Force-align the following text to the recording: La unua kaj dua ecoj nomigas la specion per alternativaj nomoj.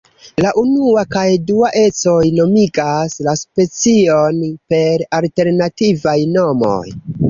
La 0.43 0.51
unua 0.61 1.03
kaj 1.15 1.25
dua 1.49 1.69
ecoj 1.83 2.17
nomigas 2.41 3.21
la 3.29 3.37
specion 3.45 4.43
per 4.75 5.09
alternativaj 5.23 6.21
nomoj. 6.37 6.87